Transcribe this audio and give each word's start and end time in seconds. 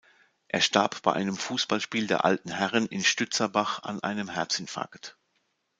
Er 0.47 0.61
starb 0.61 1.03
bei 1.03 1.13
einem 1.13 1.35
Fußballspiel 1.37 2.07
der 2.07 2.25
Alten 2.25 2.49
Herren 2.49 2.87
in 2.87 3.03
Stützerbach 3.03 3.83
an 3.83 4.01
einem 4.01 4.29
Herzinfarkt. 4.31 5.15